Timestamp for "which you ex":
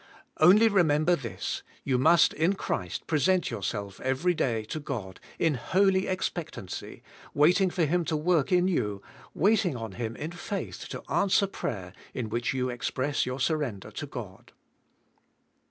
12.29-12.89